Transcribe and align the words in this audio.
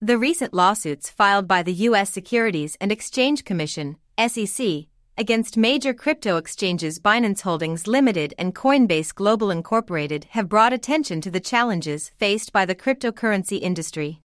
The 0.00 0.16
recent 0.16 0.54
lawsuits 0.54 1.10
filed 1.10 1.48
by 1.48 1.64
the 1.64 1.72
U.S. 1.72 2.08
Securities 2.08 2.76
and 2.80 2.92
Exchange 2.92 3.44
Commission, 3.44 3.96
SEC, 4.16 4.86
against 5.16 5.56
major 5.56 5.92
crypto 5.92 6.36
exchanges 6.36 7.00
Binance 7.00 7.40
Holdings 7.40 7.88
Limited 7.88 8.32
and 8.38 8.54
Coinbase 8.54 9.12
Global 9.12 9.50
Incorporated 9.50 10.28
have 10.30 10.48
brought 10.48 10.72
attention 10.72 11.20
to 11.22 11.32
the 11.32 11.40
challenges 11.40 12.12
faced 12.16 12.52
by 12.52 12.64
the 12.64 12.76
cryptocurrency 12.76 13.60
industry. 13.60 14.20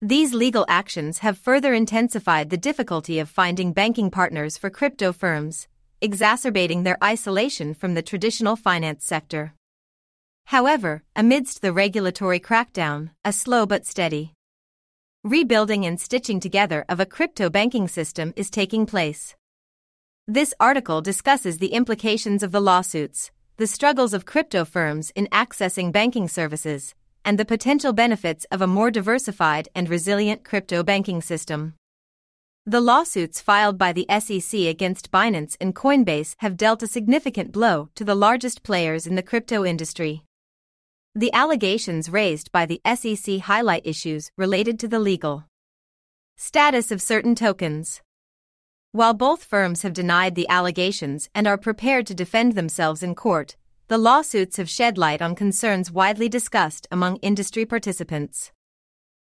These 0.00 0.32
legal 0.32 0.64
actions 0.70 1.18
have 1.18 1.36
further 1.36 1.74
intensified 1.74 2.48
the 2.48 2.56
difficulty 2.56 3.18
of 3.18 3.28
finding 3.28 3.74
banking 3.74 4.10
partners 4.10 4.56
for 4.56 4.70
crypto 4.70 5.12
firms, 5.12 5.68
exacerbating 6.00 6.84
their 6.84 6.96
isolation 7.04 7.74
from 7.74 7.92
the 7.92 8.00
traditional 8.00 8.56
finance 8.56 9.04
sector. 9.04 9.52
However, 10.46 11.02
amidst 11.14 11.60
the 11.60 11.74
regulatory 11.74 12.40
crackdown, 12.40 13.10
a 13.22 13.34
slow 13.34 13.66
but 13.66 13.84
steady 13.84 14.32
rebuilding 15.24 15.84
and 15.84 16.00
stitching 16.00 16.38
together 16.38 16.84
of 16.88 17.00
a 17.00 17.06
crypto 17.06 17.50
banking 17.50 17.88
system 17.88 18.32
is 18.36 18.50
taking 18.50 18.86
place. 18.86 19.34
This 20.26 20.54
article 20.60 21.00
discusses 21.00 21.58
the 21.58 21.72
implications 21.72 22.42
of 22.42 22.52
the 22.52 22.60
lawsuits, 22.60 23.30
the 23.56 23.66
struggles 23.66 24.14
of 24.14 24.24
crypto 24.24 24.64
firms 24.64 25.10
in 25.16 25.26
accessing 25.32 25.90
banking 25.90 26.28
services, 26.28 26.94
and 27.24 27.36
the 27.36 27.44
potential 27.44 27.92
benefits 27.92 28.46
of 28.52 28.62
a 28.62 28.66
more 28.66 28.90
diversified 28.90 29.68
and 29.74 29.88
resilient 29.88 30.44
crypto 30.44 30.82
banking 30.84 31.20
system. 31.20 31.74
The 32.64 32.80
lawsuits 32.80 33.40
filed 33.40 33.78
by 33.78 33.92
the 33.92 34.06
SEC 34.20 34.60
against 34.60 35.10
Binance 35.10 35.56
and 35.60 35.74
Coinbase 35.74 36.34
have 36.38 36.56
dealt 36.56 36.82
a 36.82 36.86
significant 36.86 37.50
blow 37.50 37.88
to 37.96 38.04
the 38.04 38.14
largest 38.14 38.62
players 38.62 39.06
in 39.06 39.16
the 39.16 39.22
crypto 39.22 39.64
industry. 39.64 40.22
The 41.18 41.32
allegations 41.32 42.08
raised 42.08 42.52
by 42.52 42.64
the 42.64 42.80
SEC 42.94 43.40
highlight 43.40 43.84
issues 43.84 44.30
related 44.36 44.78
to 44.78 44.86
the 44.86 45.00
legal 45.00 45.46
status 46.36 46.92
of 46.92 47.02
certain 47.02 47.34
tokens. 47.34 48.02
While 48.92 49.14
both 49.14 49.42
firms 49.42 49.82
have 49.82 49.92
denied 49.92 50.36
the 50.36 50.48
allegations 50.48 51.28
and 51.34 51.48
are 51.48 51.58
prepared 51.58 52.06
to 52.06 52.14
defend 52.14 52.54
themselves 52.54 53.02
in 53.02 53.16
court, 53.16 53.56
the 53.88 53.98
lawsuits 53.98 54.58
have 54.58 54.70
shed 54.70 54.96
light 54.96 55.20
on 55.20 55.34
concerns 55.34 55.90
widely 55.90 56.28
discussed 56.28 56.86
among 56.92 57.16
industry 57.16 57.66
participants. 57.66 58.52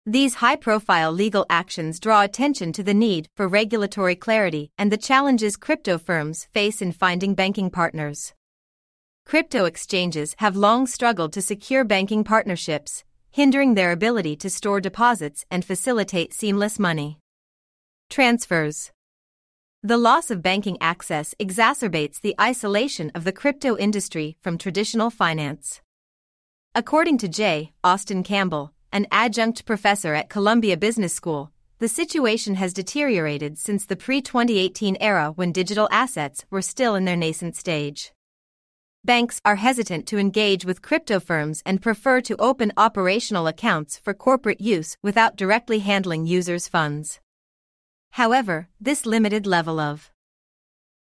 These 0.04 0.34
high 0.34 0.56
profile 0.56 1.10
legal 1.10 1.46
actions 1.48 1.98
draw 1.98 2.20
attention 2.20 2.74
to 2.74 2.82
the 2.82 2.92
need 2.92 3.30
for 3.34 3.48
regulatory 3.48 4.16
clarity 4.16 4.70
and 4.76 4.92
the 4.92 4.98
challenges 4.98 5.56
crypto 5.56 5.96
firms 5.96 6.46
face 6.52 6.82
in 6.82 6.92
finding 6.92 7.34
banking 7.34 7.70
partners. 7.70 8.34
Crypto 9.24 9.64
exchanges 9.64 10.34
have 10.38 10.56
long 10.56 10.86
struggled 10.86 11.32
to 11.32 11.42
secure 11.42 11.84
banking 11.84 12.24
partnerships, 12.24 13.04
hindering 13.30 13.74
their 13.74 13.92
ability 13.92 14.36
to 14.36 14.50
store 14.50 14.80
deposits 14.80 15.44
and 15.50 15.64
facilitate 15.64 16.32
seamless 16.32 16.78
money 16.78 17.18
transfers. 18.10 18.90
The 19.82 19.96
loss 19.96 20.30
of 20.30 20.42
banking 20.42 20.76
access 20.80 21.34
exacerbates 21.40 22.20
the 22.20 22.34
isolation 22.40 23.10
of 23.14 23.24
the 23.24 23.32
crypto 23.32 23.78
industry 23.78 24.36
from 24.42 24.58
traditional 24.58 25.10
finance. 25.10 25.80
According 26.74 27.18
to 27.18 27.28
J. 27.28 27.72
Austin 27.82 28.22
Campbell, 28.22 28.72
an 28.92 29.06
adjunct 29.10 29.64
professor 29.64 30.14
at 30.14 30.28
Columbia 30.28 30.76
Business 30.76 31.14
School, 31.14 31.50
the 31.78 31.88
situation 31.88 32.56
has 32.56 32.74
deteriorated 32.74 33.56
since 33.56 33.86
the 33.86 33.96
pre 33.96 34.20
2018 34.20 34.98
era 35.00 35.32
when 35.34 35.52
digital 35.52 35.88
assets 35.90 36.44
were 36.50 36.60
still 36.60 36.94
in 36.94 37.06
their 37.06 37.16
nascent 37.16 37.56
stage. 37.56 38.12
Banks 39.02 39.40
are 39.46 39.56
hesitant 39.56 40.06
to 40.08 40.18
engage 40.18 40.66
with 40.66 40.82
crypto 40.82 41.20
firms 41.20 41.62
and 41.64 41.80
prefer 41.80 42.20
to 42.20 42.36
open 42.36 42.70
operational 42.76 43.46
accounts 43.46 43.96
for 43.96 44.12
corporate 44.12 44.60
use 44.60 44.98
without 45.02 45.36
directly 45.36 45.78
handling 45.78 46.26
users' 46.26 46.68
funds. 46.68 47.18
However, 48.10 48.68
this 48.78 49.06
limited 49.06 49.46
level 49.46 49.80
of 49.80 50.10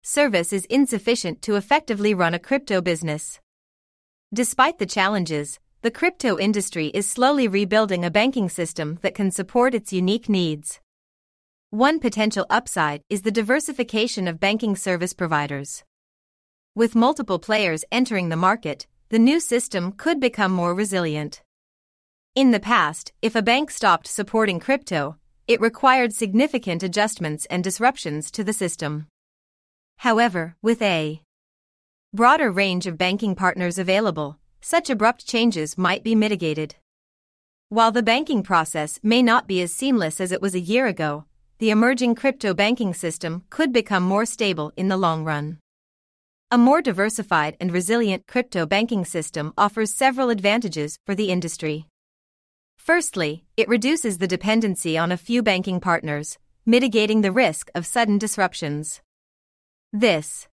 service 0.02 0.50
is 0.50 0.64
insufficient 0.70 1.42
to 1.42 1.56
effectively 1.56 2.14
run 2.14 2.32
a 2.32 2.38
crypto 2.38 2.80
business. 2.80 3.38
Despite 4.32 4.78
the 4.78 4.86
challenges, 4.86 5.58
the 5.82 5.90
crypto 5.90 6.38
industry 6.38 6.86
is 6.88 7.06
slowly 7.06 7.48
rebuilding 7.48 8.02
a 8.02 8.10
banking 8.10 8.48
system 8.48 8.98
that 9.02 9.14
can 9.14 9.30
support 9.30 9.74
its 9.74 9.92
unique 9.92 10.26
needs. 10.26 10.80
One 11.68 12.00
potential 12.00 12.46
upside 12.48 13.02
is 13.10 13.22
the 13.22 13.30
diversification 13.30 14.26
of 14.26 14.40
banking 14.40 14.74
service 14.74 15.12
providers. 15.12 15.84
With 16.76 16.94
multiple 16.94 17.40
players 17.40 17.84
entering 17.90 18.28
the 18.28 18.36
market, 18.36 18.86
the 19.08 19.18
new 19.18 19.40
system 19.40 19.90
could 19.90 20.20
become 20.20 20.52
more 20.52 20.72
resilient. 20.72 21.42
In 22.36 22.52
the 22.52 22.60
past, 22.60 23.12
if 23.20 23.34
a 23.34 23.42
bank 23.42 23.72
stopped 23.72 24.06
supporting 24.06 24.60
crypto, 24.60 25.16
it 25.48 25.60
required 25.60 26.12
significant 26.12 26.84
adjustments 26.84 27.44
and 27.46 27.64
disruptions 27.64 28.30
to 28.30 28.44
the 28.44 28.52
system. 28.52 29.08
However, 29.98 30.54
with 30.62 30.80
a 30.80 31.22
broader 32.14 32.52
range 32.52 32.86
of 32.86 32.96
banking 32.96 33.34
partners 33.34 33.76
available, 33.76 34.38
such 34.60 34.90
abrupt 34.90 35.26
changes 35.26 35.76
might 35.76 36.04
be 36.04 36.14
mitigated. 36.14 36.76
While 37.68 37.90
the 37.90 38.04
banking 38.04 38.44
process 38.44 39.00
may 39.02 39.22
not 39.22 39.48
be 39.48 39.60
as 39.60 39.72
seamless 39.72 40.20
as 40.20 40.30
it 40.30 40.40
was 40.40 40.54
a 40.54 40.60
year 40.60 40.86
ago, 40.86 41.24
the 41.58 41.70
emerging 41.70 42.14
crypto 42.14 42.54
banking 42.54 42.94
system 42.94 43.42
could 43.50 43.72
become 43.72 44.04
more 44.04 44.24
stable 44.24 44.72
in 44.76 44.86
the 44.86 44.96
long 44.96 45.24
run. 45.24 45.58
A 46.52 46.58
more 46.58 46.82
diversified 46.82 47.56
and 47.60 47.70
resilient 47.70 48.26
crypto 48.26 48.66
banking 48.66 49.04
system 49.04 49.54
offers 49.56 49.94
several 49.94 50.30
advantages 50.30 50.98
for 51.06 51.14
the 51.14 51.30
industry. 51.30 51.86
Firstly, 52.76 53.44
it 53.56 53.68
reduces 53.68 54.18
the 54.18 54.26
dependency 54.26 54.98
on 54.98 55.12
a 55.12 55.16
few 55.16 55.44
banking 55.44 55.78
partners, 55.78 56.38
mitigating 56.66 57.20
the 57.20 57.30
risk 57.30 57.70
of 57.72 57.86
sudden 57.86 58.18
disruptions. 58.18 59.00
This 59.92 60.48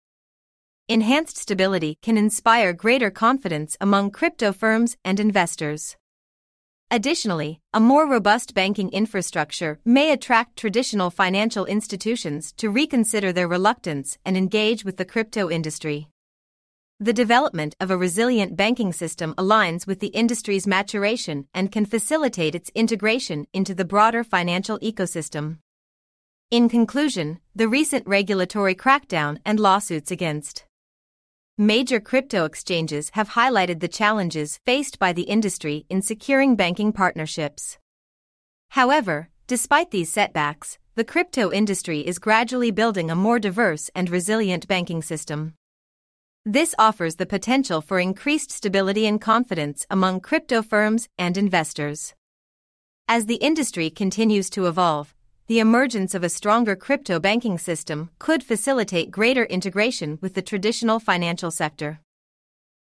enhanced 0.90 1.38
stability 1.38 1.98
can 2.02 2.18
inspire 2.18 2.74
greater 2.74 3.10
confidence 3.10 3.78
among 3.80 4.12
crypto 4.12 4.52
firms 4.52 4.98
and 5.06 5.18
investors. 5.18 5.96
Additionally, 6.92 7.60
a 7.74 7.80
more 7.80 8.08
robust 8.08 8.54
banking 8.54 8.90
infrastructure 8.90 9.80
may 9.84 10.12
attract 10.12 10.56
traditional 10.56 11.10
financial 11.10 11.66
institutions 11.66 12.52
to 12.54 12.70
reconsider 12.70 13.34
their 13.34 13.48
reluctance 13.48 14.18
and 14.24 14.38
engage 14.38 14.86
with 14.86 14.98
the 14.98 15.06
crypto 15.06 15.50
industry. 15.50 16.10
The 17.00 17.12
development 17.12 17.76
of 17.80 17.92
a 17.92 17.98
resilient 17.98 18.56
banking 18.56 18.94
system 18.94 19.34
aligns 19.36 19.86
with 19.86 20.00
the 20.00 20.08
industry's 20.08 20.68
maturation 20.68 21.48
and 21.54 21.72
can 21.72 21.86
facilitate 21.86 22.56
its 22.56 22.72
integration 22.76 23.48
into 23.52 23.74
the 23.74 23.84
broader 23.84 24.24
financial 24.24 24.80
ecosystem. 24.80 25.58
In 26.52 26.70
conclusion, 26.70 27.40
the 27.56 27.68
recent 27.68 28.08
regulatory 28.08 28.76
crackdown 28.76 29.40
and 29.44 29.60
lawsuits 29.60 30.12
against 30.12 30.66
major 31.58 32.02
crypto 32.02 32.44
exchanges 32.44 33.12
have 33.14 33.30
highlighted 33.30 33.80
the 33.80 33.88
challenges 33.88 34.60
faced 34.66 35.00
by 35.00 35.14
the 35.14 35.22
industry 35.24 35.86
in 35.90 36.02
securing 36.02 36.58
banking 36.58 36.92
partnerships. 36.92 37.78
However, 38.70 39.30
despite 39.48 39.92
these 39.92 40.12
setbacks, 40.12 40.78
the 40.96 41.06
crypto 41.06 41.54
industry 41.54 42.02
is 42.02 42.20
gradually 42.20 42.72
building 42.72 43.10
a 43.10 43.16
more 43.16 43.40
diverse 43.40 43.90
and 43.96 44.10
resilient 44.10 44.68
banking 44.68 45.02
system. 45.02 45.54
This 46.46 46.76
offers 46.78 47.16
the 47.16 47.26
potential 47.26 47.80
for 47.80 48.00
increased 48.00 48.52
stability 48.52 49.08
and 49.08 49.22
confidence 49.22 49.86
among 49.90 50.20
crypto 50.20 50.62
firms 50.62 51.08
and 51.18 51.38
investors. 51.38 52.14
As 53.08 53.28
the 53.28 53.36
industry 53.36 53.90
continues 53.90 54.50
to 54.50 54.68
evolve, 54.68 55.15
the 55.48 55.60
emergence 55.60 56.16
of 56.16 56.24
a 56.24 56.30
stronger 56.30 56.76
crypto 56.76 57.20
banking 57.20 57.60
system 57.60 58.10
could 58.18 58.44
facilitate 58.44 59.12
greater 59.12 59.46
integration 59.46 60.18
with 60.20 60.34
the 60.34 60.42
traditional 60.42 61.00
financial 61.00 61.52
sector. 61.52 62.00